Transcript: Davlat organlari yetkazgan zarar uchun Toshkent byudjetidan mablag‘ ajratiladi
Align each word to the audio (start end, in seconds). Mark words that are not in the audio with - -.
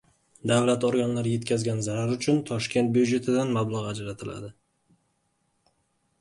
Davlat 0.51 0.85
organlari 0.87 1.33
yetkazgan 1.33 1.83
zarar 1.87 2.13
uchun 2.15 2.39
Toshkent 2.47 2.89
byudjetidan 2.97 3.53
mablag‘ 3.59 3.91
ajratiladi 3.93 4.51